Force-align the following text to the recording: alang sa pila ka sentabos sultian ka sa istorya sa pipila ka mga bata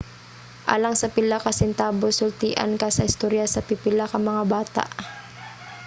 alang 0.73 0.95
sa 0.97 1.11
pila 1.15 1.37
ka 1.45 1.51
sentabos 1.61 2.13
sultian 2.19 2.71
ka 2.81 2.87
sa 2.95 3.05
istorya 3.11 3.45
sa 3.49 3.65
pipila 3.67 4.05
ka 4.11 4.19
mga 4.29 4.43
bata 4.55 4.83